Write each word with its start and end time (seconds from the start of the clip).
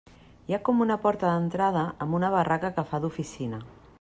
Hi 0.51 0.55
ha 0.55 0.59
com 0.69 0.79
una 0.85 0.95
porta 1.03 1.33
d'entrada 1.33 1.85
amb 2.07 2.19
una 2.21 2.33
barraca 2.39 2.75
que 2.79 2.87
fa 2.93 3.03
d'oficina. 3.05 3.63